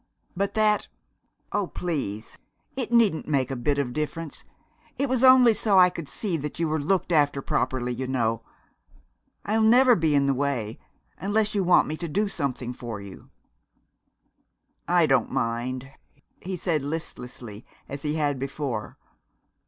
But 0.35 0.55
that 0.55 0.87
oh, 1.51 1.67
please, 1.67 2.39
it 2.75 2.91
needn't 2.91 3.27
make 3.27 3.51
a 3.51 3.55
bit 3.55 3.77
of 3.77 3.93
difference. 3.93 4.43
It 4.97 5.07
was 5.07 5.23
only 5.23 5.53
so 5.53 5.77
I 5.77 5.91
could 5.91 6.09
see 6.09 6.37
that 6.37 6.57
you 6.57 6.67
were 6.67 6.79
looked 6.81 7.11
after 7.11 7.39
properly, 7.39 7.93
you 7.93 8.07
know. 8.07 8.41
I'll 9.45 9.61
never 9.61 9.95
be 9.95 10.15
in 10.15 10.25
the 10.25 10.33
way, 10.33 10.79
unless 11.19 11.53
you 11.53 11.63
want 11.63 11.87
me 11.87 11.97
to 11.97 12.07
do 12.07 12.27
something 12.27 12.73
for 12.73 12.99
you." 12.99 13.29
"I 14.87 15.05
don't 15.05 15.29
mind," 15.31 15.91
he 16.41 16.55
said 16.55 16.81
listlessly, 16.81 17.63
as 17.87 18.01
he 18.01 18.15
had 18.15 18.39
before.... 18.39 18.97